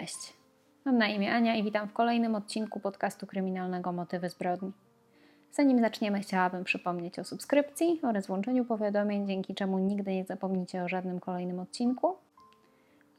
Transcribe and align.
Cześć. 0.00 0.32
Mam 0.84 0.98
na 0.98 1.08
imię 1.08 1.34
Ania 1.34 1.54
i 1.54 1.62
witam 1.62 1.88
w 1.88 1.92
kolejnym 1.92 2.34
odcinku 2.34 2.80
podcastu 2.80 3.26
kryminalnego 3.26 3.92
Motywy 3.92 4.30
zbrodni. 4.30 4.72
Zanim 5.52 5.80
zaczniemy, 5.80 6.20
chciałabym 6.20 6.64
przypomnieć 6.64 7.18
o 7.18 7.24
subskrypcji 7.24 8.00
oraz 8.02 8.26
włączeniu 8.26 8.64
powiadomień, 8.64 9.26
dzięki 9.26 9.54
czemu 9.54 9.78
nigdy 9.78 10.14
nie 10.14 10.24
zapomnicie 10.24 10.82
o 10.82 10.88
żadnym 10.88 11.20
kolejnym 11.20 11.60
odcinku. 11.60 12.16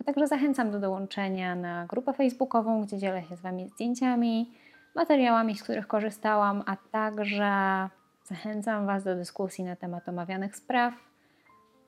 A 0.01 0.03
także 0.03 0.27
zachęcam 0.27 0.71
do 0.71 0.79
dołączenia 0.79 1.55
na 1.55 1.86
grupę 1.86 2.13
facebookową, 2.13 2.82
gdzie 2.82 2.98
dzielę 2.98 3.23
się 3.23 3.36
z 3.36 3.41
Wami 3.41 3.68
zdjęciami, 3.68 4.52
materiałami, 4.96 5.55
z 5.55 5.64
których 5.64 5.88
korzystałam, 5.88 6.64
a 6.66 6.75
także 6.91 7.89
zachęcam 8.23 8.86
Was 8.86 9.04
do 9.04 9.16
dyskusji 9.16 9.64
na 9.64 9.75
temat 9.75 10.09
omawianych 10.09 10.55
spraw 10.55 10.94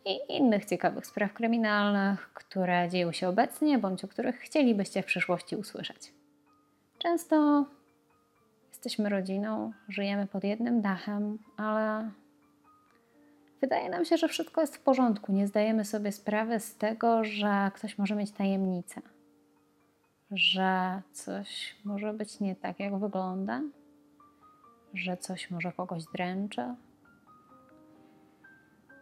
i 0.06 0.20
innych 0.38 0.66
ciekawych 0.66 1.08
spraw 1.08 1.34
kryminalnych, 1.34 2.34
które 2.34 2.90
dzieją 2.90 3.12
się 3.12 3.30
obecnie 3.30 3.78
bądź 3.78 4.04
o 4.04 4.08
których 4.08 4.36
chcielibyście 4.36 5.04
w 5.04 5.06
przyszłości 5.06 5.56
usłyszeć. 5.56 6.14
Często 6.98 7.66
jesteśmy 8.70 9.10
rodziną, 9.10 9.72
żyjemy 9.90 10.28
pod 10.28 10.44
jednym 10.44 10.82
dachem, 10.82 11.38
ale 11.58 12.12
wydaje 13.62 13.90
nam 13.90 14.06
się, 14.06 14.18
że 14.18 14.28
wszystko 14.28 14.62
jest 14.62 14.78
w 14.78 14.82
porządku. 14.82 15.32
Nie 15.32 15.48
zdajemy 15.48 15.86
sobie 15.86 16.12
sprawy 16.12 16.60
z 16.60 16.76
tego, 16.76 17.24
że 17.24 17.72
ktoś 17.76 17.98
może 17.98 18.16
mieć 18.16 18.32
tajemnicę, 18.32 19.02
że 20.32 21.02
coś 21.12 21.76
może 21.84 22.14
być 22.14 22.40
nie 22.40 22.56
tak, 22.56 22.80
jak 22.80 23.00
wygląda, 23.00 23.62
że 24.94 25.18
coś 25.18 25.52
może 25.52 25.72
kogoś 25.72 26.04
dręczy. 26.14 26.76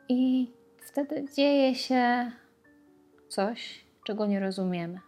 I 0.09 0.51
wtedy 0.87 1.25
dzieje 1.35 1.75
się 1.75 2.31
coś, 3.29 3.85
czego 4.03 4.25
nie 4.25 4.39
rozumiemy. 4.39 4.99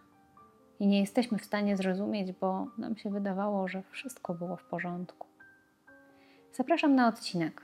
I 0.80 0.86
nie 0.86 1.00
jesteśmy 1.00 1.38
w 1.38 1.44
stanie 1.44 1.76
zrozumieć, 1.76 2.32
bo 2.32 2.66
nam 2.78 2.96
się 2.96 3.10
wydawało, 3.10 3.68
że 3.68 3.82
wszystko 3.90 4.34
było 4.34 4.56
w 4.56 4.64
porządku. 4.64 5.26
Zapraszam 6.52 6.94
na 6.94 7.08
odcinek. 7.08 7.62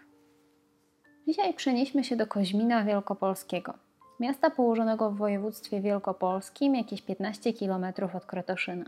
Dzisiaj 1.26 1.54
przenieśmy 1.54 2.04
się 2.04 2.16
do 2.16 2.26
Koźmina 2.26 2.84
Wielkopolskiego, 2.84 3.74
miasta 4.20 4.50
położonego 4.50 5.10
w 5.10 5.16
województwie 5.16 5.80
wielkopolskim, 5.80 6.74
jakieś 6.74 7.02
15 7.02 7.52
km 7.52 7.84
od 8.16 8.26
Krotoszyna. 8.26 8.84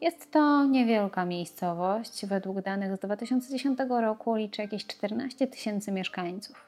Jest 0.00 0.30
to 0.30 0.64
niewielka 0.64 1.24
miejscowość. 1.24 2.26
Według 2.26 2.60
danych 2.60 2.96
z 2.96 2.98
2010 2.98 3.78
roku 3.88 4.34
liczy 4.34 4.62
jakieś 4.62 4.86
14 4.86 5.46
tysięcy 5.46 5.92
mieszkańców. 5.92 6.67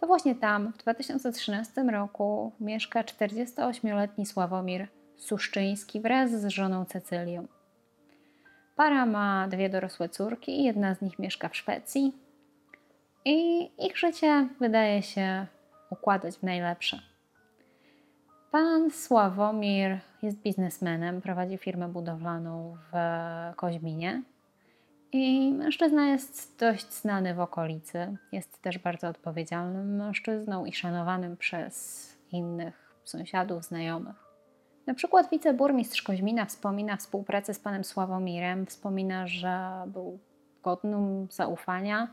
To 0.00 0.06
właśnie 0.06 0.34
tam 0.34 0.72
w 0.72 0.76
2013 0.76 1.82
roku 1.82 2.52
mieszka 2.60 3.02
48-letni 3.02 4.26
Sławomir 4.26 4.88
Suszczyński 5.16 6.00
wraz 6.00 6.30
z 6.30 6.46
żoną 6.46 6.84
Cecylią. 6.84 7.46
Para 8.76 9.06
ma 9.06 9.48
dwie 9.48 9.70
dorosłe 9.70 10.08
córki, 10.08 10.64
jedna 10.64 10.94
z 10.94 11.02
nich 11.02 11.18
mieszka 11.18 11.48
w 11.48 11.56
Szwecji 11.56 12.12
i 13.24 13.70
ich 13.86 13.98
życie 13.98 14.48
wydaje 14.60 15.02
się 15.02 15.46
układać 15.90 16.36
w 16.36 16.42
najlepsze. 16.42 17.00
Pan 18.50 18.90
Sławomir 18.90 19.98
jest 20.22 20.42
biznesmenem, 20.42 21.20
prowadzi 21.20 21.58
firmę 21.58 21.88
budowlaną 21.88 22.76
w 22.92 22.96
Koźminie 23.56 24.22
i 25.12 25.52
mężczyzna 25.52 26.06
jest 26.06 26.58
dość 26.58 26.92
znany 26.92 27.34
w 27.34 27.40
okolicy. 27.40 28.16
Jest 28.32 28.62
też 28.62 28.78
bardzo 28.78 29.08
odpowiedzialnym 29.08 29.96
mężczyzną 29.96 30.64
i 30.64 30.72
szanowanym 30.72 31.36
przez 31.36 32.06
innych 32.32 32.94
sąsiadów, 33.04 33.64
znajomych. 33.64 34.28
Na 34.86 34.94
przykład 34.94 35.30
wiceburmistrz 35.30 36.02
Koźmina 36.02 36.44
wspomina 36.44 36.96
współpracę 36.96 37.54
z 37.54 37.58
panem 37.58 37.84
Sławomirem, 37.84 38.66
wspomina, 38.66 39.26
że 39.26 39.70
był 39.86 40.18
godnym 40.62 41.26
zaufania, 41.30 42.08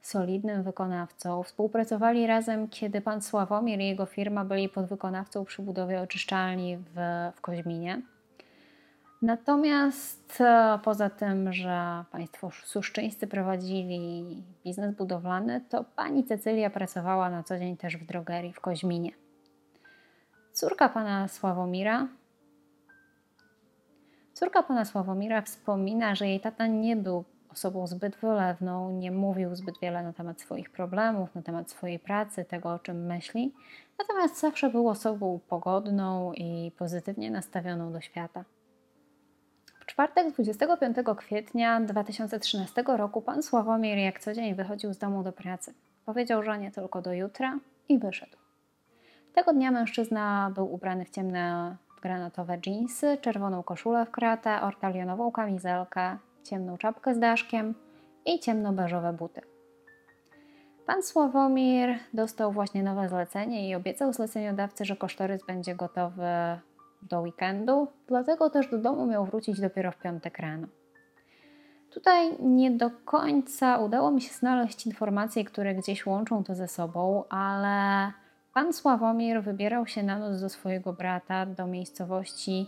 solidnym 0.00 0.62
wykonawcą. 0.62 1.42
Współpracowali 1.42 2.26
razem, 2.26 2.68
kiedy 2.68 3.00
pan 3.00 3.22
Sławomir 3.22 3.80
i 3.80 3.86
jego 3.86 4.06
firma 4.06 4.44
byli 4.44 4.68
podwykonawcą 4.68 5.44
przy 5.44 5.62
budowie 5.62 6.02
oczyszczalni 6.02 6.76
w, 6.76 6.94
w 7.36 7.40
Koźminie. 7.40 8.02
Natomiast 9.22 10.40
e, 10.40 10.78
poza 10.84 11.10
tym, 11.10 11.52
że 11.52 12.04
Państwo 12.10 12.50
suszczyńscy 12.64 13.26
prowadzili 13.26 14.24
biznes 14.64 14.94
budowlany, 14.94 15.60
to 15.68 15.84
pani 15.84 16.24
Cecylia 16.24 16.70
pracowała 16.70 17.30
na 17.30 17.42
co 17.42 17.58
dzień 17.58 17.76
też 17.76 17.96
w 17.96 18.06
drogerii 18.06 18.52
w 18.52 18.60
Koźminie. 18.60 19.10
Córka 20.52 20.88
pana 20.88 21.28
Sławomira 21.28 22.08
Córka 24.32 24.62
pana 24.62 24.84
Sławomira 24.84 25.42
wspomina, 25.42 26.14
że 26.14 26.26
jej 26.26 26.40
tata 26.40 26.66
nie 26.66 26.96
był 26.96 27.24
osobą 27.52 27.86
zbyt 27.86 28.16
wylewną, 28.16 28.90
nie 28.90 29.10
mówił 29.10 29.54
zbyt 29.54 29.74
wiele 29.82 30.02
na 30.02 30.12
temat 30.12 30.40
swoich 30.40 30.70
problemów, 30.70 31.34
na 31.34 31.42
temat 31.42 31.70
swojej 31.70 31.98
pracy, 31.98 32.44
tego 32.44 32.72
o 32.72 32.78
czym 32.78 33.06
myśli, 33.06 33.54
natomiast 33.98 34.40
zawsze 34.40 34.70
był 34.70 34.88
osobą 34.88 35.40
pogodną 35.48 36.32
i 36.32 36.72
pozytywnie 36.78 37.30
nastawioną 37.30 37.92
do 37.92 38.00
świata. 38.00 38.44
W 39.86 39.88
czwartek 39.88 40.32
25 40.32 40.96
kwietnia 41.16 41.80
2013 41.80 42.84
roku 42.86 43.22
pan 43.22 43.42
Sławomir 43.42 43.98
jak 43.98 44.20
co 44.20 44.32
dzień 44.34 44.54
wychodził 44.54 44.92
z 44.92 44.98
domu 44.98 45.22
do 45.22 45.32
pracy. 45.32 45.74
Powiedział 46.06 46.42
żonie 46.42 46.70
tylko 46.70 47.02
do 47.02 47.12
jutra 47.12 47.58
i 47.88 47.98
wyszedł. 47.98 48.36
Tego 49.34 49.52
dnia 49.52 49.70
mężczyzna 49.70 50.50
był 50.54 50.74
ubrany 50.74 51.04
w 51.04 51.10
ciemne 51.10 51.76
granatowe 52.02 52.58
dżinsy, 52.58 53.18
czerwoną 53.20 53.62
koszulę 53.62 54.06
w 54.06 54.10
kratę, 54.10 54.60
ortalionową 54.62 55.32
kamizelkę, 55.32 56.16
ciemną 56.44 56.78
czapkę 56.78 57.14
z 57.14 57.18
daszkiem 57.18 57.74
i 58.24 58.40
ciemno-beżowe 58.40 59.12
buty. 59.12 59.40
Pan 60.86 61.02
Sławomir 61.02 61.98
dostał 62.14 62.52
właśnie 62.52 62.82
nowe 62.82 63.08
zlecenie 63.08 63.68
i 63.68 63.74
obiecał 63.74 64.12
zleceniodawcy, 64.12 64.84
że 64.84 64.96
kosztorys 64.96 65.46
będzie 65.46 65.74
gotowy 65.74 66.26
do 67.02 67.20
weekendu, 67.20 67.88
dlatego 68.08 68.50
też 68.50 68.70
do 68.70 68.78
domu 68.78 69.06
miał 69.06 69.26
wrócić 69.26 69.60
dopiero 69.60 69.92
w 69.92 69.98
piątek 69.98 70.38
rano. 70.38 70.66
Tutaj 71.90 72.42
nie 72.42 72.70
do 72.70 72.90
końca 73.04 73.78
udało 73.78 74.10
mi 74.10 74.20
się 74.20 74.34
znaleźć 74.34 74.86
informacje, 74.86 75.44
które 75.44 75.74
gdzieś 75.74 76.06
łączą 76.06 76.44
to 76.44 76.54
ze 76.54 76.68
sobą, 76.68 77.24
ale 77.28 78.12
pan 78.54 78.72
Sławomir 78.72 79.42
wybierał 79.42 79.86
się 79.86 80.02
na 80.02 80.18
noc 80.18 80.40
do 80.40 80.48
swojego 80.48 80.92
brata 80.92 81.46
do 81.46 81.66
miejscowości 81.66 82.66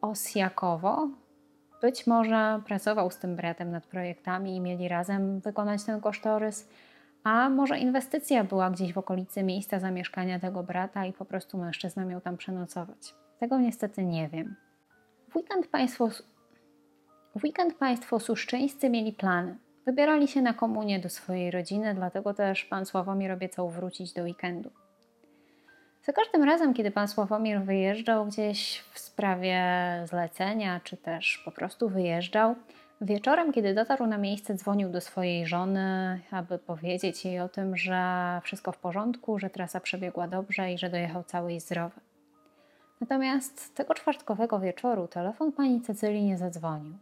Osjakowo. 0.00 1.08
Być 1.82 2.06
może 2.06 2.60
pracował 2.66 3.10
z 3.10 3.18
tym 3.18 3.36
bratem 3.36 3.70
nad 3.70 3.86
projektami 3.86 4.56
i 4.56 4.60
mieli 4.60 4.88
razem 4.88 5.40
wykonać 5.40 5.84
ten 5.84 6.00
kosztorys, 6.00 6.68
a 7.24 7.48
może 7.48 7.78
inwestycja 7.78 8.44
była 8.44 8.70
gdzieś 8.70 8.92
w 8.92 8.98
okolicy 8.98 9.42
miejsca 9.42 9.78
zamieszkania 9.78 10.40
tego 10.40 10.62
brata 10.62 11.06
i 11.06 11.12
po 11.12 11.24
prostu 11.24 11.58
mężczyzna 11.58 12.04
miał 12.04 12.20
tam 12.20 12.36
przenocować. 12.36 13.21
Tego 13.42 13.58
niestety 13.58 14.04
nie 14.04 14.28
wiem. 14.28 14.56
W 15.30 15.36
weekend 15.36 15.66
państwo, 15.66 16.08
w 17.36 17.44
weekend 17.44 17.74
państwo 17.74 18.20
suszczyńscy 18.20 18.90
mieli 18.90 19.12
plany. 19.12 19.56
Wybierali 19.86 20.28
się 20.28 20.42
na 20.42 20.54
komunię 20.54 21.00
do 21.00 21.08
swojej 21.08 21.50
rodziny, 21.50 21.94
dlatego 21.94 22.34
też 22.34 22.64
pan 22.64 22.86
Sławomir 22.86 23.32
obiecał 23.32 23.70
wrócić 23.70 24.12
do 24.12 24.22
weekendu. 24.22 24.70
Za 26.02 26.12
każdym 26.12 26.42
razem, 26.42 26.74
kiedy 26.74 26.90
pan 26.90 27.08
Sławomir 27.08 27.60
wyjeżdżał 27.60 28.26
gdzieś 28.26 28.84
w 28.92 28.98
sprawie 28.98 29.62
zlecenia, 30.04 30.80
czy 30.84 30.96
też 30.96 31.42
po 31.44 31.50
prostu 31.50 31.88
wyjeżdżał, 31.88 32.54
wieczorem, 33.00 33.52
kiedy 33.52 33.74
dotarł 33.74 34.06
na 34.06 34.18
miejsce, 34.18 34.54
dzwonił 34.54 34.88
do 34.88 35.00
swojej 35.00 35.46
żony, 35.46 36.20
aby 36.30 36.58
powiedzieć 36.58 37.24
jej 37.24 37.40
o 37.40 37.48
tym, 37.48 37.76
że 37.76 38.40
wszystko 38.44 38.72
w 38.72 38.78
porządku, 38.78 39.38
że 39.38 39.50
trasa 39.50 39.80
przebiegła 39.80 40.28
dobrze 40.28 40.72
i 40.72 40.78
że 40.78 40.90
dojechał 40.90 41.24
cały 41.24 41.52
i 41.52 41.60
zdrowy. 41.60 42.11
Natomiast 43.02 43.74
tego 43.74 43.94
czwartkowego 43.94 44.60
wieczoru 44.60 45.08
telefon 45.08 45.52
pani 45.52 45.80
Cecylii 45.80 46.24
nie 46.24 46.38
zadzwonił. 46.38 46.94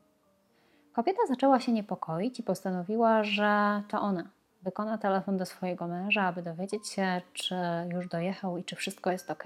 Kobieta 0.93 1.27
zaczęła 1.29 1.61
się 1.61 1.73
niepokoić 1.73 2.41
i 2.41 2.43
postanowiła, 2.43 3.25
że 3.25 3.83
to 3.89 4.01
ona 4.01 4.25
wykona 4.63 4.99
telefon 4.99 5.37
do 5.37 5.47
swojego 5.47 5.87
męża, 5.87 6.23
aby 6.23 6.43
dowiedzieć 6.43 6.89
się, 6.89 7.21
czy 7.33 7.55
już 7.95 8.09
dojechał 8.09 8.59
i 8.59 8.65
czy 8.65 8.77
wszystko 8.77 9.11
jest 9.11 9.31
ok. 9.31 9.45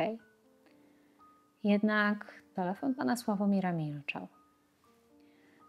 Jednak 1.65 2.43
telefon 2.55 2.95
pana 2.95 3.17
Sławomira 3.17 3.73
milczał. 3.73 4.29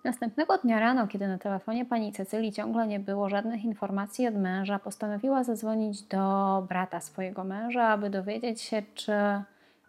Następnego 0.03 0.57
dnia 0.57 0.79
rano, 0.79 1.07
kiedy 1.07 1.27
na 1.27 1.37
telefonie 1.37 1.85
pani 1.85 2.13
Cecylii 2.13 2.51
ciągle 2.51 2.87
nie 2.87 2.99
było 2.99 3.29
żadnych 3.29 3.63
informacji 3.63 4.27
od 4.27 4.35
męża, 4.35 4.79
postanowiła 4.79 5.43
zadzwonić 5.43 6.01
do 6.01 6.65
brata 6.69 7.01
swojego 7.01 7.43
męża, 7.43 7.87
aby 7.87 8.09
dowiedzieć 8.09 8.61
się, 8.61 8.83
czy 8.93 9.13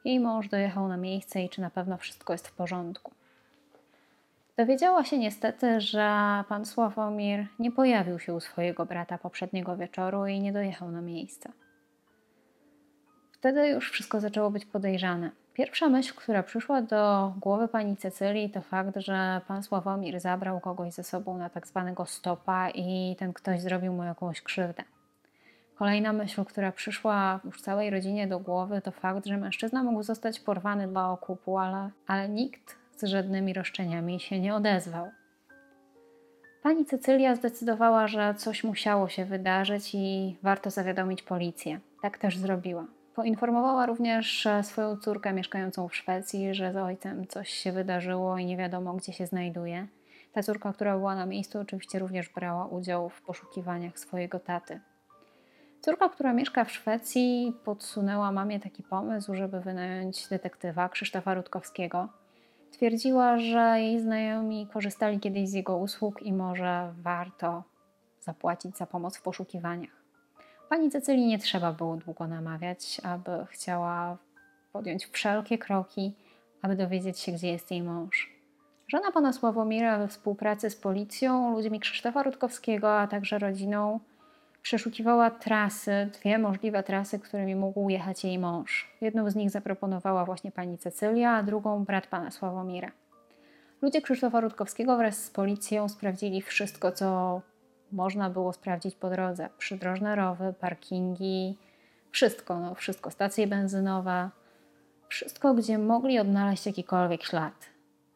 jej 0.07 0.21
mąż 0.21 0.49
dojechał 0.49 0.89
na 0.89 0.97
miejsce 0.97 1.43
i 1.43 1.49
czy 1.49 1.61
na 1.61 1.71
pewno 1.71 1.97
wszystko 1.97 2.33
jest 2.33 2.49
w 2.49 2.55
porządku. 2.55 3.13
Dowiedziała 4.57 5.05
się 5.05 5.19
niestety, 5.19 5.81
że 5.81 6.45
pan 6.49 6.67
Sławomir 6.67 7.47
nie 7.59 7.73
pojawił 7.73 8.19
się 8.19 8.35
u 8.35 8.41
swojego 8.41 8.87
brata 8.87 9.19
poprzedniego 9.19 9.77
wieczoru 9.77 10.27
i 10.27 10.41
nie 10.41 10.53
dojechał 10.53 10.91
na 10.91 11.01
miejsce. 11.01 11.53
Wtedy 13.33 13.69
już 13.69 13.91
wszystko 13.91 14.21
zaczęło 14.21 14.51
być 14.51 14.65
podejrzane. 14.65 15.31
Pierwsza 15.55 15.89
myśl, 15.89 16.15
która 16.15 16.43
przyszła 16.43 16.83
do 16.83 17.33
głowy 17.41 17.69
pani 17.69 17.97
Cecylii, 17.97 18.51
to 18.51 18.61
fakt, 18.61 18.97
że 18.97 19.41
pan 19.49 19.63
Sławomir 19.63 20.21
zabrał 20.21 20.61
kogoś 20.61 20.93
ze 20.93 21.05
sobą 21.05 21.39
na 21.39 21.51
tak 21.51 21.67
zwanego 21.67 22.07
stopa 22.07 22.71
i 22.71 23.17
ten 23.19 23.33
ktoś 23.33 23.61
zrobił 23.61 23.93
mu 23.93 24.05
jakąś 24.05 24.41
krzywdę. 24.41 24.85
Kolejna 25.79 26.13
myśl, 26.13 26.45
która 26.45 26.73
przyszła 26.73 27.41
już 27.45 27.61
całej 27.61 27.91
rodzinie 27.91 28.27
do 28.27 28.39
głowy, 28.39 28.81
to 28.83 28.91
fakt, 28.91 29.27
że 29.27 29.37
mężczyzna 29.37 29.83
mógł 29.83 30.03
zostać 30.03 30.41
porwany 30.41 30.89
dla 30.89 31.11
okupu, 31.11 31.59
ale, 31.59 31.91
ale 32.07 32.29
nikt 32.29 32.77
z 32.97 33.05
żadnymi 33.05 33.53
roszczeniami 33.53 34.21
się 34.21 34.41
nie 34.41 34.55
odezwał. 34.55 35.11
Pani 36.63 36.85
Cecylia 36.85 37.35
zdecydowała, 37.35 38.07
że 38.09 38.35
coś 38.35 38.65
musiało 38.65 39.09
się 39.09 39.25
wydarzyć 39.25 39.95
i 39.95 40.37
warto 40.43 40.71
zawiadomić 40.71 41.23
policję. 41.23 41.81
Tak 42.03 42.19
też 42.19 42.39
zrobiła. 42.39 42.87
Poinformowała 43.15 43.87
również 43.87 44.49
swoją 44.63 44.97
córkę 44.97 45.33
mieszkającą 45.33 45.89
w 45.89 45.97
Szwecji, 45.97 46.55
że 46.55 46.73
z 46.73 46.77
ojcem 46.77 47.27
coś 47.27 47.51
się 47.51 47.73
wydarzyło 47.73 48.39
i 48.39 48.47
nie 48.47 48.57
wiadomo, 48.57 48.95
gdzie 48.95 49.13
się 49.13 49.27
znajduje. 49.27 49.87
Ta 50.33 50.43
córka, 50.43 50.73
która 50.73 50.97
była 50.97 51.15
na 51.15 51.27
miejscu, 51.27 51.59
oczywiście 51.59 51.99
również 51.99 52.29
brała 52.29 52.67
udział 52.67 53.09
w 53.09 53.23
poszukiwaniach 53.23 53.99
swojego 53.99 54.39
taty. 54.41 54.81
Córka, 55.87 56.09
która 56.09 56.33
mieszka 56.33 56.65
w 56.65 56.73
Szwecji, 56.73 57.57
podsunęła 57.65 58.33
mamie 58.33 58.61
taki 58.61 58.83
pomysł, 58.83 59.35
żeby 59.35 59.61
wynająć 59.61 60.29
detektywa 60.29 60.89
Krzysztofa 60.89 61.35
Rutkowskiego. 61.35 62.09
Twierdziła, 62.71 63.39
że 63.39 63.81
jej 63.81 64.01
znajomi 64.01 64.69
korzystali 64.73 65.21
kiedyś 65.21 65.49
z 65.49 65.53
jego 65.53 65.77
usług 65.77 66.23
i 66.23 66.33
może 66.33 66.93
warto 67.03 67.63
zapłacić 68.21 68.77
za 68.77 68.87
pomoc 68.87 69.17
w 69.17 69.23
poszukiwaniach. 69.23 70.03
Pani 70.69 70.91
Cecylii 70.91 71.27
nie 71.27 71.39
trzeba 71.39 71.73
było 71.73 71.97
długo 71.97 72.27
namawiać, 72.27 73.01
aby 73.05 73.47
chciała 73.51 74.17
podjąć 74.73 75.07
wszelkie 75.07 75.59
kroki, 75.59 76.15
aby 76.63 76.77
dowiedzieć 76.77 77.19
się, 77.19 77.33
gdzie 77.33 77.49
jest 77.49 77.71
jej 77.71 77.83
mąż. 77.83 78.33
Żona 78.89 79.13
pana 79.13 79.33
Sławomira 79.33 79.99
we 79.99 80.09
współpracy 80.09 80.71
z 80.71 80.77
policją, 80.77 81.53
ludźmi 81.53 81.81
Krzysztofa 81.81 82.23
Rutkowskiego, 82.23 82.99
a 82.99 83.07
także 83.07 83.39
rodziną 83.39 84.01
przeszukiwała 84.67 85.31
trasy, 85.31 86.11
dwie 86.13 86.39
możliwe 86.39 86.83
trasy, 86.83 87.19
którymi 87.19 87.57
mógł 87.57 87.89
jechać 87.89 88.25
jej 88.25 88.39
mąż. 88.39 88.91
Jedną 89.01 89.31
z 89.31 89.35
nich 89.35 89.51
zaproponowała 89.51 90.25
właśnie 90.25 90.53
pani 90.53 90.79
Cecylia, 90.79 91.31
a 91.31 91.43
drugą 91.43 91.85
brat 91.85 92.07
pana 92.07 92.31
Sławomira. 92.31 92.93
Ludzie 93.83 94.03
Krzysztofa 94.03 94.41
Rutkowskiego 94.41 94.97
wraz 94.97 95.25
z 95.25 95.31
policją 95.31 95.89
sprawdzili 95.89 96.43
wszystko, 96.43 96.93
co 96.93 97.41
można 97.93 98.31
było 98.31 98.53
sprawdzić 98.53 98.95
po 98.95 99.11
drodze. 99.11 99.49
Przydrożne 99.59 100.17
rowy, 100.17 100.55
parkingi, 100.61 101.57
wszystko, 102.11 102.61
no 102.61 102.75
wszystko, 102.75 103.11
stacje 103.11 103.47
benzynowe, 103.47 104.31
wszystko, 105.09 105.55
gdzie 105.55 105.79
mogli 105.79 106.19
odnaleźć 106.19 106.67
jakikolwiek 106.67 107.25
ślad. 107.25 107.67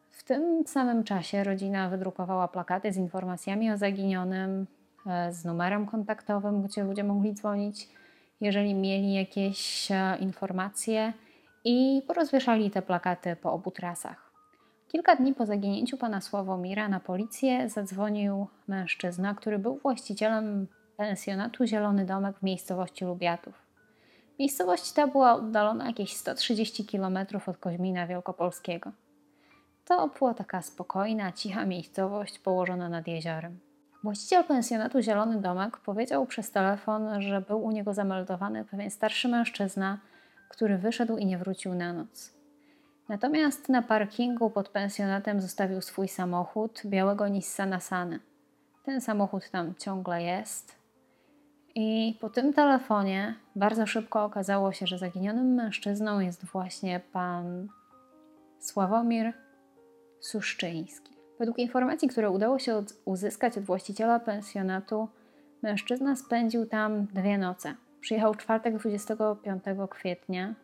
W 0.09 0.23
tym 0.23 0.63
samym 0.67 1.03
czasie 1.03 1.43
rodzina 1.43 1.89
wydrukowała 1.89 2.47
plakaty 2.47 2.93
z 2.93 2.97
informacjami 2.97 3.71
o 3.71 3.77
zaginionym, 3.77 4.67
z 5.31 5.45
numerem 5.45 5.85
kontaktowym, 5.85 6.61
gdzie 6.61 6.83
ludzie 6.83 7.03
mogli 7.03 7.33
dzwonić, 7.33 7.89
jeżeli 8.41 8.73
mieli 8.73 9.13
jakieś 9.13 9.91
e, 9.91 10.17
informacje 10.19 11.13
i 11.63 12.01
porozwieszali 12.07 12.71
te 12.71 12.81
plakaty 12.81 13.35
po 13.35 13.53
obu 13.53 13.71
trasach. 13.71 14.31
Kilka 14.87 15.15
dni 15.15 15.33
po 15.33 15.45
zaginięciu 15.45 15.97
pana 15.97 16.21
Sławomira 16.21 16.89
na 16.89 16.99
policję 16.99 17.69
zadzwonił 17.69 18.47
mężczyzna, 18.67 19.35
który 19.35 19.59
był 19.59 19.77
właścicielem 19.77 20.67
pensjonatu 20.97 21.65
Zielony 21.65 22.05
Domek 22.05 22.39
w 22.39 22.43
miejscowości 22.43 23.05
Lubiatów. 23.05 23.53
Miejscowość 24.39 24.91
ta 24.91 25.07
była 25.07 25.33
oddalona 25.33 25.87
jakieś 25.87 26.15
130 26.15 26.85
km 26.85 27.17
od 27.47 27.57
Koźmina 27.57 28.07
Wielkopolskiego. 28.07 28.91
To 29.85 30.07
była 30.07 30.33
taka 30.33 30.61
spokojna, 30.61 31.31
cicha 31.31 31.65
miejscowość 31.65 32.39
położona 32.39 32.89
nad 32.89 33.07
jeziorem. 33.07 33.70
Właściciel 34.03 34.43
pensjonatu 34.43 35.01
Zielony 35.01 35.41
Domek 35.41 35.77
powiedział 35.77 36.25
przez 36.25 36.51
telefon, 36.51 37.21
że 37.21 37.41
był 37.41 37.63
u 37.63 37.71
niego 37.71 37.93
zameldowany 37.93 38.65
pewien 38.65 38.91
starszy 38.91 39.27
mężczyzna, 39.27 39.99
który 40.49 40.77
wyszedł 40.77 41.17
i 41.17 41.25
nie 41.25 41.37
wrócił 41.37 41.75
na 41.75 41.93
noc. 41.93 42.33
Natomiast 43.09 43.69
na 43.69 43.81
parkingu 43.81 44.49
pod 44.49 44.69
pensjonatem 44.69 45.41
zostawił 45.41 45.81
swój 45.81 46.07
samochód 46.07 46.81
białego 46.85 47.27
Nissana 47.27 47.79
Sany. 47.79 48.19
Ten 48.83 49.01
samochód 49.01 49.49
tam 49.49 49.75
ciągle 49.75 50.23
jest. 50.23 50.75
I 51.75 52.17
po 52.21 52.29
tym 52.29 52.53
telefonie 52.53 53.35
bardzo 53.55 53.87
szybko 53.87 54.23
okazało 54.23 54.71
się, 54.71 54.87
że 54.87 54.97
zaginionym 54.97 55.53
mężczyzną 55.53 56.19
jest 56.19 56.45
właśnie 56.45 56.99
pan 57.13 57.67
Sławomir 58.59 59.33
Suszczyński. 60.19 61.10
Według 61.41 61.59
informacji, 61.59 62.07
które 62.07 62.29
udało 62.29 62.59
się 62.59 62.83
uzyskać 63.05 63.57
od 63.57 63.63
właściciela 63.63 64.19
pensjonatu, 64.19 65.07
mężczyzna 65.61 66.15
spędził 66.15 66.65
tam 66.65 67.05
dwie 67.05 67.37
noce. 67.37 67.75
Przyjechał 68.01 68.35
czwartek 68.35 68.77
25 68.77 69.63
kwietnia 69.89 70.55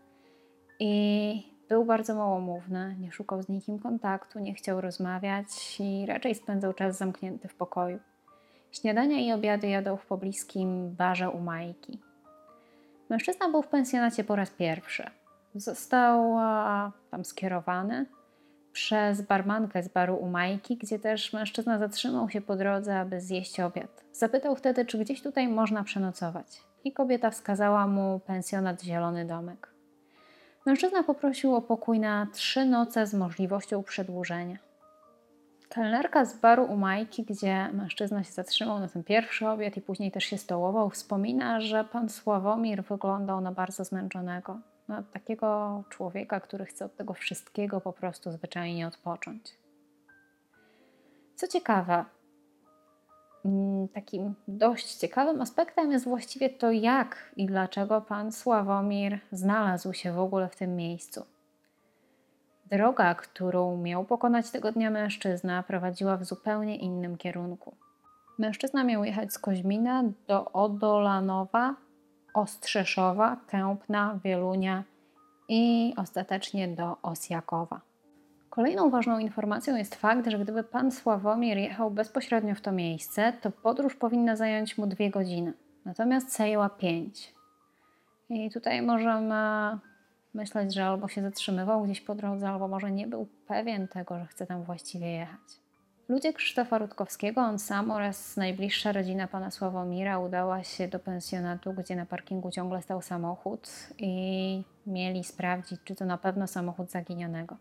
i 0.79 1.53
był 1.69 1.85
bardzo 1.85 2.15
małomówny, 2.15 2.95
nie 2.99 3.11
szukał 3.11 3.41
z 3.41 3.49
nikim 3.49 3.79
kontaktu, 3.79 4.39
nie 4.39 4.53
chciał 4.53 4.81
rozmawiać 4.81 5.77
i 5.79 6.05
raczej 6.05 6.35
spędzał 6.35 6.73
czas 6.73 6.97
zamknięty 6.97 7.47
w 7.47 7.55
pokoju. 7.55 7.99
Śniadania 8.71 9.19
i 9.19 9.31
obiady 9.31 9.67
jadał 9.67 9.97
w 9.97 10.05
pobliskim 10.05 10.95
barze 10.95 11.29
u 11.29 11.39
Majki. 11.39 11.99
Mężczyzna 13.09 13.49
był 13.49 13.61
w 13.61 13.67
pensjonacie 13.67 14.23
po 14.23 14.35
raz 14.35 14.49
pierwszy. 14.49 15.09
Został 15.55 16.37
tam 17.11 17.25
skierowany 17.25 18.05
przez 18.77 19.21
barmankę 19.21 19.83
z 19.83 19.87
baru 19.87 20.15
u 20.15 20.29
Majki, 20.29 20.77
gdzie 20.77 20.99
też 20.99 21.33
mężczyzna 21.33 21.79
zatrzymał 21.79 22.29
się 22.29 22.41
po 22.41 22.55
drodze, 22.55 22.99
aby 22.99 23.21
zjeść 23.21 23.59
obiad. 23.59 24.03
Zapytał 24.13 24.55
wtedy, 24.55 24.85
czy 24.85 24.97
gdzieś 24.97 25.21
tutaj 25.21 25.47
można 25.47 25.83
przenocować. 25.83 26.47
I 26.83 26.91
kobieta 26.91 27.29
wskazała 27.29 27.87
mu 27.87 28.19
pensjonat 28.19 28.81
Zielony 28.81 29.25
Domek. 29.25 29.69
Mężczyzna 30.65 31.03
poprosił 31.03 31.55
o 31.55 31.61
pokój 31.61 31.99
na 31.99 32.27
trzy 32.33 32.65
noce 32.65 33.07
z 33.07 33.13
możliwością 33.13 33.83
przedłużenia. 33.83 34.57
Kelnerka 35.69 36.25
z 36.25 36.39
baru 36.39 36.63
u 36.65 36.77
Majki, 36.77 37.23
gdzie 37.23 37.69
mężczyzna 37.73 38.23
się 38.23 38.31
zatrzymał 38.31 38.79
na 38.79 38.87
ten 38.87 39.03
pierwszy 39.03 39.47
obiad 39.47 39.77
i 39.77 39.81
później 39.81 40.11
też 40.11 40.23
się 40.23 40.37
stołował, 40.37 40.89
wspomina, 40.89 41.61
że 41.61 41.83
pan 41.83 42.09
Sławomir 42.09 42.83
wyglądał 42.83 43.41
na 43.41 43.51
bardzo 43.51 43.83
zmęczonego. 43.83 44.59
Na 44.87 45.03
takiego 45.03 45.83
człowieka, 45.89 46.39
który 46.39 46.65
chce 46.65 46.85
od 46.85 46.95
tego 46.95 47.13
wszystkiego 47.13 47.81
po 47.81 47.93
prostu 47.93 48.31
zwyczajnie 48.31 48.87
odpocząć. 48.87 49.57
Co 51.35 51.47
ciekawe, 51.47 52.05
Mm, 53.47 53.87
takim 53.87 54.35
dość 54.47 54.95
ciekawym 54.95 55.41
aspektem 55.41 55.91
jest 55.91 56.05
właściwie 56.05 56.49
to, 56.49 56.71
jak 56.71 57.31
i 57.35 57.45
dlaczego 57.45 58.01
pan 58.01 58.31
Sławomir 58.31 59.19
znalazł 59.31 59.93
się 59.93 60.13
w 60.13 60.19
ogóle 60.19 60.49
w 60.49 60.55
tym 60.55 60.75
miejscu. 60.75 61.25
Droga, 62.65 63.15
którą 63.15 63.77
miał 63.77 64.05
pokonać 64.05 64.49
tego 64.49 64.71
dnia 64.71 64.91
mężczyzna, 64.91 65.63
prowadziła 65.63 66.17
w 66.17 66.25
zupełnie 66.25 66.75
innym 66.75 67.17
kierunku. 67.17 67.75
Mężczyzna 68.37 68.83
miał 68.83 69.03
jechać 69.03 69.33
z 69.33 69.39
Koźmina 69.39 70.03
do 70.27 70.51
Odolanowa, 70.51 71.75
Ostrzeszowa, 72.37 73.37
Kępna, 73.47 74.19
Wielunia 74.23 74.83
i 75.49 75.93
ostatecznie 75.97 76.67
do 76.67 76.97
Osjakowa. 77.01 77.81
Kolejną 78.49 78.89
ważną 78.89 79.19
informacją 79.19 79.75
jest 79.75 79.95
fakt, 79.95 80.27
że 80.27 80.39
gdyby 80.39 80.63
pan 80.63 80.91
Sławomir 80.91 81.57
jechał 81.57 81.91
bezpośrednio 81.91 82.55
w 82.55 82.61
to 82.61 82.71
miejsce, 82.71 83.33
to 83.41 83.51
podróż 83.51 83.95
powinna 83.95 84.35
zająć 84.35 84.77
mu 84.77 84.87
dwie 84.87 85.09
godziny. 85.09 85.53
Natomiast 85.85 86.35
zajęła 86.35 86.69
pięć. 86.69 87.33
I 88.29 88.51
tutaj 88.51 88.81
możemy 88.81 89.77
myśleć, 90.33 90.73
że 90.73 90.85
albo 90.85 91.07
się 91.07 91.21
zatrzymywał 91.21 91.83
gdzieś 91.83 92.01
po 92.01 92.15
drodze, 92.15 92.49
albo 92.49 92.67
może 92.67 92.91
nie 92.91 93.07
był 93.07 93.27
pewien 93.47 93.87
tego, 93.87 94.19
że 94.19 94.25
chce 94.25 94.45
tam 94.45 94.63
właściwie 94.63 95.11
jechać. 95.11 95.66
Ludzie 96.09 96.33
Krzysztofa 96.33 96.77
Rutkowskiego, 96.77 97.41
on 97.41 97.59
sam 97.59 97.91
oraz 97.91 98.37
najbliższa 98.37 98.91
rodzina 98.91 99.27
pana 99.27 99.51
Sławomira 99.51 100.19
udała 100.19 100.63
się 100.63 100.87
do 100.87 100.99
pensjonatu, 100.99 101.73
gdzie 101.73 101.95
na 101.95 102.05
parkingu 102.05 102.51
ciągle 102.51 102.81
stał 102.81 103.01
samochód 103.01 103.69
i 103.97 104.63
mieli 104.85 105.23
sprawdzić, 105.23 105.79
czy 105.83 105.95
to 105.95 106.05
na 106.05 106.17
pewno 106.17 106.47
samochód 106.47 106.91
zaginionego. 106.91 107.57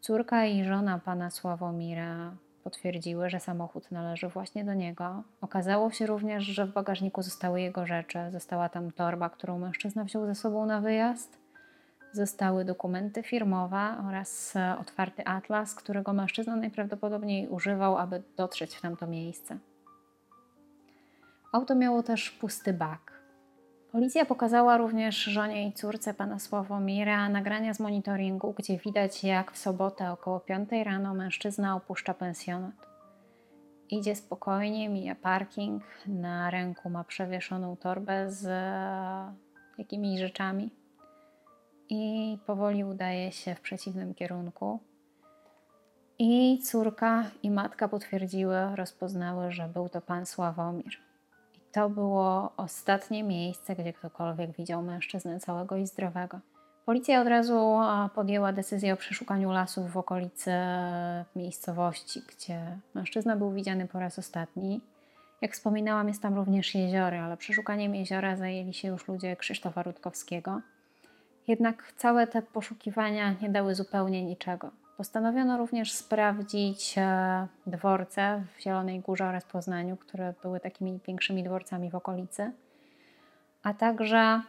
Córka 0.00 0.46
i 0.46 0.64
żona 0.64 0.98
pana 0.98 1.30
Sławomira 1.30 2.36
potwierdziły, 2.62 3.30
że 3.30 3.40
samochód 3.40 3.90
należy 3.90 4.28
właśnie 4.28 4.64
do 4.64 4.74
niego. 4.74 5.22
Okazało 5.40 5.90
się 5.90 6.06
również, 6.06 6.44
że 6.44 6.66
w 6.66 6.72
bagażniku 6.72 7.22
zostały 7.22 7.60
jego 7.60 7.86
rzeczy. 7.86 8.18
Została 8.30 8.68
tam 8.68 8.92
torba, 8.92 9.30
którą 9.30 9.58
mężczyzna 9.58 10.04
wziął 10.04 10.26
ze 10.26 10.34
sobą 10.34 10.66
na 10.66 10.80
wyjazd. 10.80 11.43
Zostały 12.14 12.64
dokumenty 12.64 13.22
firmowe 13.22 13.96
oraz 14.08 14.56
e, 14.56 14.76
otwarty 14.78 15.24
atlas, 15.24 15.74
którego 15.74 16.12
mężczyzna 16.12 16.56
najprawdopodobniej 16.56 17.48
używał, 17.48 17.98
aby 17.98 18.22
dotrzeć 18.36 18.74
w 18.74 18.80
tamto 18.80 19.06
miejsce. 19.06 19.58
Auto 21.52 21.74
miało 21.74 22.02
też 22.02 22.30
pusty 22.30 22.72
bak. 22.72 23.12
Policja 23.92 24.24
pokazała 24.24 24.76
również 24.76 25.16
żonie 25.16 25.68
i 25.68 25.72
córce 25.72 26.14
pana 26.14 26.38
Sławomira 26.38 27.28
nagrania 27.28 27.74
z 27.74 27.80
monitoringu, 27.80 28.54
gdzie 28.58 28.78
widać 28.78 29.24
jak 29.24 29.52
w 29.52 29.58
sobotę 29.58 30.12
około 30.12 30.40
5 30.40 30.68
rano 30.84 31.14
mężczyzna 31.14 31.76
opuszcza 31.76 32.14
pensjonat. 32.14 32.86
Idzie 33.90 34.16
spokojnie, 34.16 34.88
mija 34.88 35.14
parking, 35.14 35.82
na 36.06 36.50
ręku 36.50 36.90
ma 36.90 37.04
przewieszoną 37.04 37.76
torbę 37.76 38.30
z 38.30 38.46
jakimiś 39.78 40.20
rzeczami 40.20 40.83
i 41.88 42.38
powoli 42.46 42.84
udaje 42.84 43.32
się 43.32 43.54
w 43.54 43.60
przeciwnym 43.60 44.14
kierunku. 44.14 44.80
I 46.18 46.58
córka 46.64 47.24
i 47.42 47.50
matka 47.50 47.88
potwierdziły, 47.88 48.76
rozpoznały, 48.76 49.52
że 49.52 49.68
był 49.68 49.88
to 49.88 50.00
pan 50.00 50.26
Sławomir. 50.26 50.92
I 51.54 51.60
to 51.72 51.90
było 51.90 52.52
ostatnie 52.56 53.22
miejsce, 53.24 53.76
gdzie 53.76 53.92
ktokolwiek 53.92 54.56
widział 54.56 54.82
mężczyznę 54.82 55.40
całego 55.40 55.76
i 55.76 55.86
zdrowego. 55.86 56.40
Policja 56.86 57.20
od 57.20 57.28
razu 57.28 57.78
podjęła 58.14 58.52
decyzję 58.52 58.94
o 58.94 58.96
przeszukaniu 58.96 59.52
lasów 59.52 59.92
w 59.92 59.96
okolicy 59.96 60.50
miejscowości, 61.36 62.22
gdzie 62.28 62.78
mężczyzna 62.94 63.36
był 63.36 63.52
widziany 63.52 63.88
po 63.88 63.98
raz 63.98 64.18
ostatni. 64.18 64.80
Jak 65.40 65.52
wspominałam, 65.52 66.08
jest 66.08 66.22
tam 66.22 66.34
również 66.34 66.74
jezioro, 66.74 67.18
ale 67.18 67.36
przeszukaniem 67.36 67.94
jeziora 67.94 68.36
zajęli 68.36 68.74
się 68.74 68.88
już 68.88 69.08
ludzie 69.08 69.36
Krzysztofa 69.36 69.82
Rutkowskiego. 69.82 70.60
Jednak 71.48 71.92
całe 71.96 72.26
te 72.26 72.42
poszukiwania 72.42 73.32
nie 73.42 73.50
dały 73.50 73.74
zupełnie 73.74 74.24
niczego. 74.24 74.70
Postanowiono 74.96 75.58
również 75.58 75.92
sprawdzić 75.92 76.94
e, 76.98 77.46
dworce 77.66 78.44
w 78.56 78.62
Zielonej 78.62 79.00
Górze 79.00 79.26
oraz 79.26 79.44
Poznaniu, 79.44 79.96
które 79.96 80.34
były 80.42 80.60
takimi 80.60 81.00
większymi 81.06 81.42
dworcami 81.42 81.90
w 81.90 81.94
okolicy, 81.94 82.52
a 83.62 83.74
także, 83.74 84.42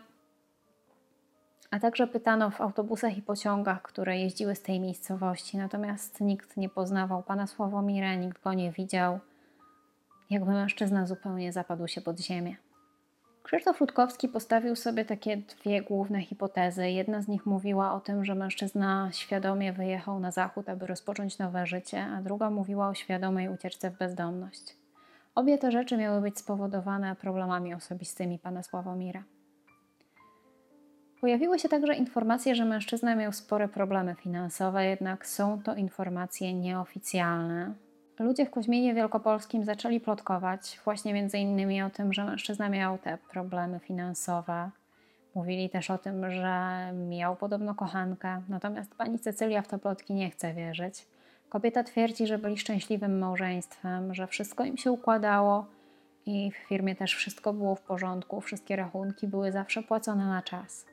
a 1.71 1.79
także 1.79 2.07
pytano 2.07 2.51
w 2.51 2.61
autobusach 2.61 3.17
i 3.17 3.21
pociągach, 3.21 3.81
które 3.81 4.17
jeździły 4.17 4.55
z 4.55 4.61
tej 4.61 4.79
miejscowości. 4.79 5.57
Natomiast 5.57 6.21
nikt 6.21 6.57
nie 6.57 6.69
poznawał 6.69 7.23
pana 7.23 7.47
Sławomira, 7.47 8.15
nikt 8.15 8.43
go 8.43 8.53
nie 8.53 8.71
widział, 8.71 9.19
jakby 10.29 10.51
mężczyzna 10.51 11.05
zupełnie 11.05 11.53
zapadł 11.53 11.87
się 11.87 12.01
pod 12.01 12.19
ziemię. 12.19 12.55
Krzysztof 13.45 13.81
Rutkowski 13.81 14.27
postawił 14.27 14.75
sobie 14.75 15.05
takie 15.05 15.37
dwie 15.37 15.81
główne 15.81 16.21
hipotezy. 16.21 16.89
Jedna 16.89 17.21
z 17.21 17.27
nich 17.27 17.45
mówiła 17.45 17.93
o 17.93 17.99
tym, 17.99 18.25
że 18.25 18.35
mężczyzna 18.35 19.09
świadomie 19.11 19.73
wyjechał 19.73 20.19
na 20.19 20.31
zachód, 20.31 20.69
aby 20.69 20.87
rozpocząć 20.87 21.37
nowe 21.37 21.65
życie, 21.65 22.05
a 22.05 22.21
druga 22.21 22.49
mówiła 22.49 22.89
o 22.89 22.93
świadomej 22.93 23.49
ucieczce 23.49 23.91
w 23.91 23.97
bezdomność. 23.97 24.77
Obie 25.35 25.57
te 25.57 25.71
rzeczy 25.71 25.97
miały 25.97 26.21
być 26.21 26.39
spowodowane 26.39 27.15
problemami 27.15 27.73
osobistymi 27.73 28.39
pana 28.39 28.63
Sławomira. 28.63 29.23
Pojawiły 31.21 31.59
się 31.59 31.69
także 31.69 31.95
informacje, 31.95 32.55
że 32.55 32.65
mężczyzna 32.65 33.15
miał 33.15 33.31
spore 33.31 33.67
problemy 33.67 34.15
finansowe, 34.15 34.85
jednak 34.85 35.27
są 35.27 35.61
to 35.63 35.75
informacje 35.75 36.53
nieoficjalne. 36.53 37.84
Ludzie 38.19 38.45
w 38.45 38.50
Koźminie 38.50 38.93
Wielkopolskim 38.93 39.63
zaczęli 39.63 40.00
plotkować 40.00 40.79
właśnie 40.86 41.13
między 41.13 41.38
innymi 41.38 41.81
o 41.81 41.89
tym, 41.89 42.13
że 42.13 42.25
mężczyzna 42.25 42.69
miał 42.69 42.98
te 42.98 43.17
problemy 43.31 43.79
finansowe. 43.79 44.69
Mówili 45.36 45.69
też 45.69 45.91
o 45.91 45.98
tym, 45.98 46.31
że 46.31 46.75
miał 46.93 47.36
podobno 47.36 47.75
kochankę, 47.75 48.41
natomiast 48.50 48.95
pani 48.95 49.19
Cecylia 49.19 49.62
w 49.62 49.67
te 49.67 49.79
plotki 49.79 50.13
nie 50.13 50.29
chce 50.29 50.53
wierzyć. 50.53 51.07
Kobieta 51.50 51.84
twierdzi, 51.84 52.27
że 52.27 52.38
byli 52.38 52.57
szczęśliwym 52.57 53.19
małżeństwem, 53.19 54.13
że 54.13 54.27
wszystko 54.27 54.63
im 54.63 54.77
się 54.77 54.91
układało 54.91 55.65
i 56.25 56.51
w 56.51 56.55
firmie 56.55 56.95
też 56.95 57.15
wszystko 57.15 57.53
było 57.53 57.75
w 57.75 57.81
porządku, 57.81 58.41
wszystkie 58.41 58.75
rachunki 58.75 59.27
były 59.27 59.51
zawsze 59.51 59.84
płacone 59.84 60.25
na 60.25 60.41
czas. 60.41 60.86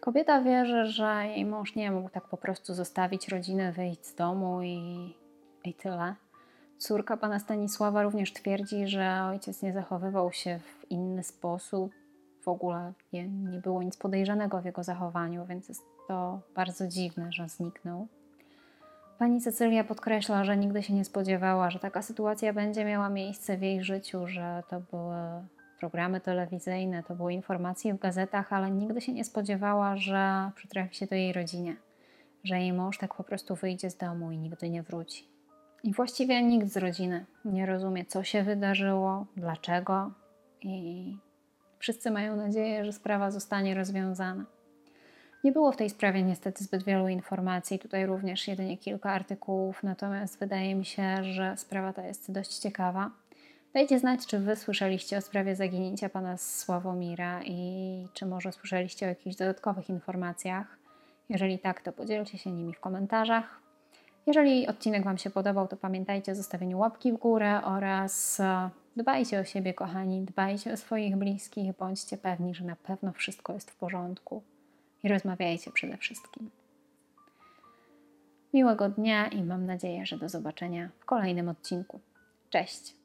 Kobieta 0.00 0.42
wierzy, 0.42 0.86
że 0.86 1.26
jej 1.26 1.44
mąż 1.44 1.74
nie 1.74 1.90
mógł 1.90 2.08
tak 2.08 2.28
po 2.28 2.36
prostu 2.36 2.74
zostawić 2.74 3.28
rodziny, 3.28 3.72
wyjść 3.72 4.06
z 4.06 4.14
domu 4.14 4.62
i, 4.62 5.14
i 5.64 5.74
tyle. 5.74 6.14
Córka 6.80 7.16
pana 7.16 7.38
Stanisława 7.38 8.02
również 8.02 8.32
twierdzi, 8.32 8.88
że 8.88 9.22
ojciec 9.30 9.62
nie 9.62 9.72
zachowywał 9.72 10.32
się 10.32 10.58
w 10.58 10.90
inny 10.90 11.22
sposób. 11.22 11.92
W 12.42 12.48
ogóle 12.48 12.92
nie, 13.12 13.28
nie 13.28 13.58
było 13.58 13.82
nic 13.82 13.96
podejrzanego 13.96 14.60
w 14.60 14.64
jego 14.64 14.82
zachowaniu, 14.82 15.46
więc 15.46 15.68
jest 15.68 15.82
to 16.08 16.40
bardzo 16.54 16.88
dziwne, 16.88 17.32
że 17.32 17.48
zniknął. 17.48 18.08
Pani 19.18 19.40
Cecylia 19.40 19.84
podkreśla, 19.84 20.44
że 20.44 20.56
nigdy 20.56 20.82
się 20.82 20.94
nie 20.94 21.04
spodziewała, 21.04 21.70
że 21.70 21.78
taka 21.78 22.02
sytuacja 22.02 22.52
będzie 22.52 22.84
miała 22.84 23.08
miejsce 23.08 23.56
w 23.56 23.62
jej 23.62 23.84
życiu, 23.84 24.26
że 24.26 24.62
to 24.68 24.80
były 24.80 25.16
programy 25.80 26.20
telewizyjne, 26.20 27.02
to 27.02 27.14
były 27.14 27.32
informacje 27.32 27.94
w 27.94 27.98
gazetach, 27.98 28.52
ale 28.52 28.70
nigdy 28.70 29.00
się 29.00 29.12
nie 29.12 29.24
spodziewała, 29.24 29.96
że 29.96 30.50
przytrafi 30.54 30.96
się 30.96 31.06
to 31.06 31.14
jej 31.14 31.32
rodzinie, 31.32 31.76
że 32.44 32.60
jej 32.60 32.72
mąż 32.72 32.98
tak 32.98 33.14
po 33.14 33.24
prostu 33.24 33.54
wyjdzie 33.54 33.90
z 33.90 33.96
domu 33.96 34.32
i 34.32 34.38
nigdy 34.38 34.70
nie 34.70 34.82
wróci. 34.82 35.39
I 35.82 35.92
właściwie 35.92 36.42
nikt 36.42 36.68
z 36.68 36.76
rodziny 36.76 37.26
nie 37.44 37.66
rozumie, 37.66 38.04
co 38.04 38.24
się 38.24 38.42
wydarzyło, 38.42 39.26
dlaczego, 39.36 40.10
i 40.62 41.16
wszyscy 41.78 42.10
mają 42.10 42.36
nadzieję, 42.36 42.84
że 42.84 42.92
sprawa 42.92 43.30
zostanie 43.30 43.74
rozwiązana. 43.74 44.44
Nie 45.44 45.52
było 45.52 45.72
w 45.72 45.76
tej 45.76 45.90
sprawie 45.90 46.22
niestety 46.22 46.64
zbyt 46.64 46.82
wielu 46.82 47.08
informacji, 47.08 47.78
tutaj 47.78 48.06
również 48.06 48.48
jedynie 48.48 48.78
kilka 48.78 49.10
artykułów, 49.10 49.82
natomiast 49.82 50.38
wydaje 50.38 50.74
mi 50.74 50.84
się, 50.84 51.24
że 51.24 51.56
sprawa 51.56 51.92
ta 51.92 52.06
jest 52.06 52.32
dość 52.32 52.58
ciekawa. 52.58 53.10
Dajcie 53.74 53.98
znać, 53.98 54.26
czy 54.26 54.38
Wy 54.38 54.56
słyszeliście 54.56 55.16
o 55.16 55.20
sprawie 55.20 55.56
zaginięcia 55.56 56.08
pana 56.08 56.36
Sławomira 56.36 57.42
i 57.44 58.06
czy 58.14 58.26
może 58.26 58.52
słyszeliście 58.52 59.06
o 59.06 59.08
jakichś 59.08 59.36
dodatkowych 59.36 59.88
informacjach. 59.88 60.78
Jeżeli 61.28 61.58
tak, 61.58 61.80
to 61.80 61.92
podzielcie 61.92 62.38
się 62.38 62.50
nimi 62.50 62.74
w 62.74 62.80
komentarzach. 62.80 63.59
Jeżeli 64.30 64.66
odcinek 64.66 65.04
Wam 65.04 65.18
się 65.18 65.30
podobał, 65.30 65.68
to 65.68 65.76
pamiętajcie 65.76 66.32
o 66.32 66.34
zostawieniu 66.34 66.78
łapki 66.78 67.12
w 67.12 67.16
górę 67.16 67.62
oraz 67.64 68.40
e, 68.40 68.70
dbajcie 68.96 69.40
o 69.40 69.44
siebie, 69.44 69.74
kochani, 69.74 70.22
dbajcie 70.22 70.72
o 70.72 70.76
swoich 70.76 71.16
bliskich, 71.16 71.76
bądźcie 71.76 72.16
pewni, 72.16 72.54
że 72.54 72.64
na 72.64 72.76
pewno 72.76 73.12
wszystko 73.12 73.52
jest 73.52 73.70
w 73.70 73.76
porządku 73.76 74.42
i 75.02 75.08
rozmawiajcie 75.08 75.70
przede 75.70 75.96
wszystkim. 75.96 76.50
Miłego 78.54 78.88
dnia 78.88 79.28
i 79.28 79.42
mam 79.42 79.66
nadzieję, 79.66 80.06
że 80.06 80.18
do 80.18 80.28
zobaczenia 80.28 80.90
w 80.98 81.04
kolejnym 81.04 81.48
odcinku. 81.48 82.00
Cześć! 82.50 82.99